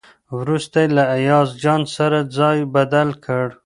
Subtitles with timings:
[0.37, 3.45] وروسته یې له ایاز جان سره ځای بدل کړ.